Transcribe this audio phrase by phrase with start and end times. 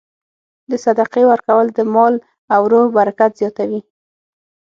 [0.69, 2.15] د صدقې ورکول د مال
[2.53, 3.81] او روح برکت زیاتوي.